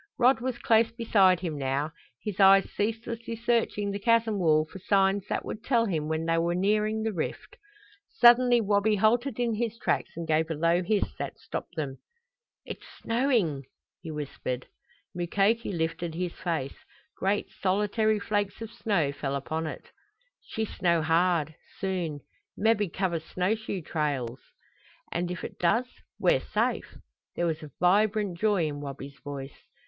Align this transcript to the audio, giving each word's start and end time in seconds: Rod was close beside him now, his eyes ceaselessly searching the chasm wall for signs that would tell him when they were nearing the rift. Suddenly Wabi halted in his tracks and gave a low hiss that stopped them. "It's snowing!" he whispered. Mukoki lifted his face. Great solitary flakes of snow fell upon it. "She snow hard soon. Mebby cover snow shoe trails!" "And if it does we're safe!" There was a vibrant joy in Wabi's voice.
Rod 0.17 0.41
was 0.41 0.57
close 0.57 0.91
beside 0.91 1.41
him 1.41 1.59
now, 1.59 1.91
his 2.23 2.39
eyes 2.39 2.67
ceaselessly 2.71 3.35
searching 3.35 3.91
the 3.91 3.99
chasm 3.99 4.39
wall 4.39 4.65
for 4.65 4.79
signs 4.79 5.27
that 5.29 5.45
would 5.45 5.63
tell 5.63 5.85
him 5.85 6.07
when 6.07 6.25
they 6.25 6.39
were 6.39 6.55
nearing 6.55 7.03
the 7.03 7.13
rift. 7.13 7.57
Suddenly 8.09 8.61
Wabi 8.61 8.95
halted 8.95 9.39
in 9.39 9.53
his 9.53 9.77
tracks 9.77 10.09
and 10.17 10.27
gave 10.27 10.49
a 10.49 10.55
low 10.55 10.81
hiss 10.81 11.13
that 11.19 11.37
stopped 11.37 11.75
them. 11.75 11.99
"It's 12.65 12.87
snowing!" 13.03 13.65
he 14.01 14.09
whispered. 14.09 14.65
Mukoki 15.13 15.71
lifted 15.71 16.15
his 16.15 16.33
face. 16.33 16.77
Great 17.15 17.51
solitary 17.61 18.19
flakes 18.19 18.59
of 18.59 18.71
snow 18.71 19.11
fell 19.11 19.35
upon 19.35 19.67
it. 19.67 19.91
"She 20.43 20.65
snow 20.65 21.03
hard 21.03 21.53
soon. 21.77 22.21
Mebby 22.57 22.89
cover 22.89 23.19
snow 23.19 23.53
shoe 23.53 23.83
trails!" 23.83 24.39
"And 25.11 25.29
if 25.29 25.43
it 25.43 25.59
does 25.59 25.85
we're 26.17 26.41
safe!" 26.41 26.97
There 27.35 27.45
was 27.45 27.61
a 27.61 27.69
vibrant 27.79 28.39
joy 28.39 28.65
in 28.65 28.81
Wabi's 28.81 29.19
voice. 29.19 29.67